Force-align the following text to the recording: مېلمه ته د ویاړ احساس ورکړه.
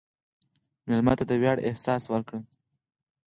مېلمه 0.87 1.13
ته 1.19 1.23
د 1.29 1.31
ویاړ 1.41 1.57
احساس 1.67 2.03
ورکړه. 2.07 2.39